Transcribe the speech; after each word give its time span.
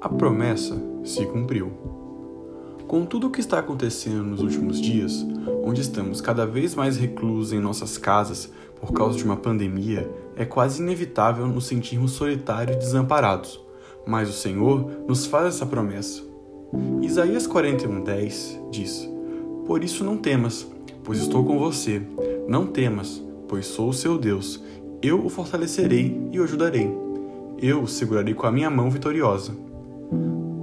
A 0.00 0.08
promessa 0.08 0.82
se 1.04 1.26
cumpriu. 1.26 1.70
Com 2.88 3.04
tudo 3.04 3.26
o 3.26 3.30
que 3.30 3.38
está 3.38 3.58
acontecendo 3.58 4.24
nos 4.24 4.40
últimos 4.40 4.80
dias, 4.80 5.26
onde 5.62 5.82
estamos 5.82 6.22
cada 6.22 6.46
vez 6.46 6.74
mais 6.74 6.96
reclusos 6.96 7.52
em 7.52 7.60
nossas 7.60 7.98
casas 7.98 8.50
por 8.80 8.94
causa 8.94 9.18
de 9.18 9.24
uma 9.24 9.36
pandemia, 9.36 10.10
é 10.34 10.46
quase 10.46 10.82
inevitável 10.82 11.46
nos 11.46 11.66
sentirmos 11.66 12.12
solitários 12.12 12.76
e 12.76 12.78
desamparados. 12.78 13.60
Mas 14.06 14.30
o 14.30 14.32
Senhor 14.32 14.90
nos 15.06 15.26
faz 15.26 15.48
essa 15.48 15.66
promessa. 15.66 16.22
Isaías 17.02 17.46
41:10 17.46 18.70
diz: 18.70 19.06
Por 19.66 19.84
isso 19.84 20.02
não 20.02 20.16
temas, 20.16 20.66
pois 21.04 21.18
estou 21.18 21.44
com 21.44 21.58
você. 21.58 22.00
Não 22.48 22.66
temas, 22.66 23.22
pois 23.46 23.66
sou 23.66 23.90
o 23.90 23.94
seu 23.94 24.16
Deus. 24.16 24.64
Eu 25.02 25.26
o 25.26 25.28
fortalecerei 25.28 26.18
e 26.32 26.40
o 26.40 26.44
ajudarei. 26.44 26.90
Eu 27.58 27.82
o 27.82 27.86
segurarei 27.86 28.32
com 28.32 28.46
a 28.46 28.52
minha 28.52 28.70
mão 28.70 28.90
vitoriosa. 28.90 29.68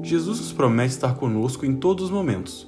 Jesus 0.07 0.39
nos 0.39 0.53
promete 0.53 0.93
estar 0.93 1.15
conosco 1.15 1.65
em 1.65 1.75
todos 1.75 2.05
os 2.05 2.09
momentos. 2.09 2.65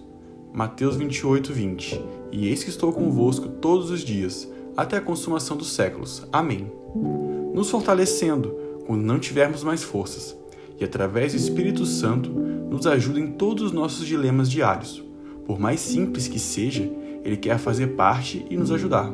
Mateus 0.53 0.97
28, 0.97 1.53
20. 1.53 2.03
E 2.33 2.49
eis 2.49 2.65
que 2.65 2.69
estou 2.69 2.91
convosco 2.91 3.47
todos 3.47 3.89
os 3.89 4.01
dias, 4.01 4.45
até 4.75 4.97
a 4.97 5.01
consumação 5.01 5.55
dos 5.55 5.71
séculos. 5.71 6.27
Amém. 6.33 6.69
Nos 7.53 7.69
fortalecendo 7.69 8.53
quando 8.85 9.03
não 9.03 9.17
tivermos 9.17 9.63
mais 9.63 9.81
forças, 9.81 10.35
e 10.77 10.83
através 10.83 11.31
do 11.31 11.37
Espírito 11.37 11.85
Santo 11.85 12.29
nos 12.29 12.85
ajuda 12.85 13.21
em 13.21 13.31
todos 13.31 13.67
os 13.67 13.71
nossos 13.71 14.05
dilemas 14.05 14.51
diários. 14.51 15.01
Por 15.45 15.57
mais 15.57 15.79
simples 15.79 16.27
que 16.27 16.39
seja, 16.39 16.91
Ele 17.23 17.37
quer 17.37 17.57
fazer 17.57 17.95
parte 17.95 18.45
e 18.49 18.57
nos 18.57 18.69
ajudar. 18.69 19.13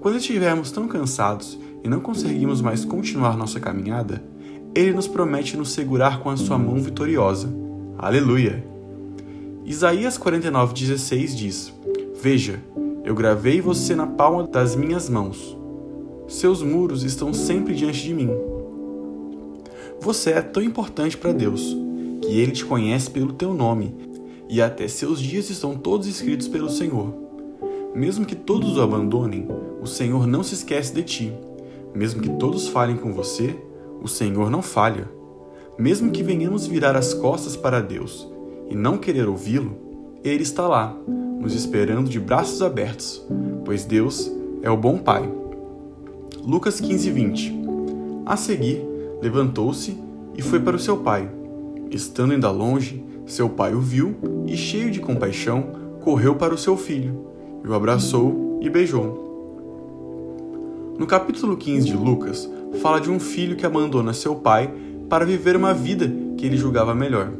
Quando 0.00 0.16
estivermos 0.16 0.72
tão 0.72 0.88
cansados 0.88 1.56
e 1.84 1.88
não 1.88 2.00
conseguimos 2.00 2.60
mais 2.60 2.84
continuar 2.84 3.36
nossa 3.36 3.60
caminhada, 3.60 4.33
ele 4.74 4.92
nos 4.92 5.06
promete 5.06 5.56
nos 5.56 5.72
segurar 5.72 6.20
com 6.20 6.30
a 6.30 6.36
sua 6.36 6.58
mão 6.58 6.76
vitoriosa. 6.76 7.48
Aleluia! 7.96 8.64
Isaías 9.64 10.18
49,16 10.18 11.34
diz: 11.34 11.72
Veja, 12.20 12.60
eu 13.04 13.14
gravei 13.14 13.60
você 13.60 13.94
na 13.94 14.06
palma 14.06 14.42
das 14.44 14.74
minhas 14.74 15.08
mãos. 15.08 15.56
Seus 16.26 16.60
muros 16.62 17.04
estão 17.04 17.32
sempre 17.32 17.74
diante 17.74 18.02
de 18.02 18.12
mim. 18.12 18.30
Você 20.00 20.30
é 20.30 20.42
tão 20.42 20.62
importante 20.62 21.16
para 21.16 21.32
Deus 21.32 21.76
que 22.20 22.38
ele 22.38 22.52
te 22.52 22.64
conhece 22.64 23.10
pelo 23.10 23.32
teu 23.32 23.54
nome 23.54 23.94
e 24.48 24.60
até 24.60 24.88
seus 24.88 25.20
dias 25.20 25.50
estão 25.50 25.76
todos 25.76 26.06
escritos 26.06 26.48
pelo 26.48 26.68
Senhor. 26.68 27.14
Mesmo 27.94 28.26
que 28.26 28.34
todos 28.34 28.76
o 28.76 28.82
abandonem, 28.82 29.46
o 29.80 29.86
Senhor 29.86 30.26
não 30.26 30.42
se 30.42 30.54
esquece 30.54 30.92
de 30.92 31.02
ti. 31.02 31.32
Mesmo 31.94 32.20
que 32.20 32.30
todos 32.30 32.66
falem 32.66 32.96
com 32.96 33.12
você, 33.12 33.54
o 34.04 34.08
Senhor 34.08 34.50
não 34.50 34.60
falha. 34.60 35.08
Mesmo 35.78 36.10
que 36.10 36.22
venhamos 36.22 36.66
virar 36.66 36.94
as 36.94 37.14
costas 37.14 37.56
para 37.56 37.80
Deus 37.80 38.30
e 38.68 38.76
não 38.76 38.98
querer 38.98 39.26
ouvi-lo, 39.26 39.76
Ele 40.22 40.42
está 40.42 40.68
lá, 40.68 40.94
nos 41.40 41.54
esperando 41.54 42.10
de 42.10 42.20
braços 42.20 42.60
abertos, 42.60 43.26
pois 43.64 43.86
Deus 43.86 44.30
é 44.62 44.70
o 44.70 44.76
bom 44.76 44.98
Pai. 44.98 45.26
Lucas 46.46 46.78
15, 46.78 47.10
20 47.10 47.54
A 48.26 48.36
seguir, 48.36 48.86
levantou-se 49.22 49.96
e 50.36 50.42
foi 50.42 50.60
para 50.60 50.76
o 50.76 50.78
seu 50.80 50.98
pai. 50.98 51.30
Estando 51.90 52.34
ainda 52.34 52.50
longe, 52.50 53.02
seu 53.26 53.48
pai 53.48 53.74
o 53.74 53.80
viu 53.80 54.14
e, 54.46 54.54
cheio 54.54 54.90
de 54.90 55.00
compaixão, 55.00 55.64
correu 56.02 56.34
para 56.34 56.52
o 56.52 56.58
seu 56.58 56.76
filho, 56.76 57.26
e 57.64 57.68
o 57.68 57.72
abraçou 57.72 58.58
e 58.60 58.68
beijou. 58.68 59.33
No 60.96 61.08
capítulo 61.08 61.56
15 61.56 61.86
de 61.86 61.96
Lucas, 61.96 62.48
fala 62.80 63.00
de 63.00 63.10
um 63.10 63.18
filho 63.18 63.56
que 63.56 63.66
abandona 63.66 64.12
seu 64.12 64.36
pai 64.36 64.72
para 65.08 65.24
viver 65.24 65.56
uma 65.56 65.74
vida 65.74 66.08
que 66.36 66.46
ele 66.46 66.56
julgava 66.56 66.94
melhor. 66.94 67.32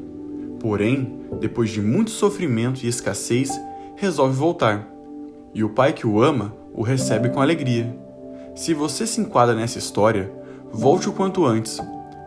Porém, 0.58 1.20
depois 1.40 1.70
de 1.70 1.80
muito 1.80 2.10
sofrimento 2.10 2.82
e 2.82 2.88
escassez, 2.88 3.50
resolve 3.94 4.34
voltar. 4.34 4.88
E 5.54 5.62
o 5.62 5.68
pai 5.68 5.92
que 5.92 6.04
o 6.04 6.20
ama 6.20 6.52
o 6.74 6.82
recebe 6.82 7.28
com 7.28 7.40
alegria. 7.40 7.96
Se 8.56 8.74
você 8.74 9.06
se 9.06 9.20
enquadra 9.20 9.54
nessa 9.54 9.78
história, 9.78 10.32
volte 10.72 11.08
o 11.08 11.12
quanto 11.12 11.44
antes, 11.44 11.80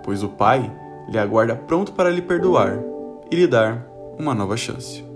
pois 0.06 0.24
o 0.24 0.30
pai 0.30 0.72
lhe 1.10 1.18
aguarda 1.18 1.58
pronto 1.58 1.92
para 1.92 2.10
lhe 2.10 2.22
perdoar 2.22 2.80
e 3.30 3.36
lhe 3.36 3.48
dar 3.48 3.86
uma 4.18 4.34
nova 4.34 4.56
chance. 4.56 5.07